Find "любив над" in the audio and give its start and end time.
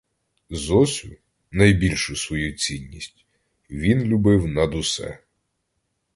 4.03-4.75